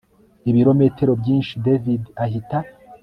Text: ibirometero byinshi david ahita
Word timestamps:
ibirometero 0.49 1.11
byinshi 1.21 1.53
david 1.65 2.01
ahita 2.23 2.57